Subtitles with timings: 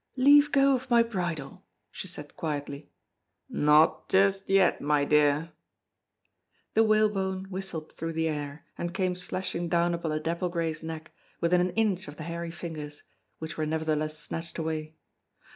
[0.15, 2.89] "Leave go of my bridle," she said quietly.
[3.49, 5.51] "Not just yet, my dear."
[6.73, 11.11] The whalebone whistled through the air, and came slashing down upon the dapple grey's neck,
[11.39, 13.03] within an inch of the hairy fingers,
[13.37, 14.95] which were nevertheless snatched away.